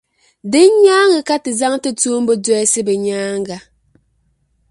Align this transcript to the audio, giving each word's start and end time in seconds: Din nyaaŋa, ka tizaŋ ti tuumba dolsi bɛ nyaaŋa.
Din 0.51 0.71
nyaaŋa, 0.83 1.19
ka 1.27 1.35
tizaŋ 1.43 1.73
ti 1.83 1.89
tuumba 1.99 2.33
dolsi 2.45 2.81
bɛ 2.87 2.93
nyaaŋa. 3.05 3.57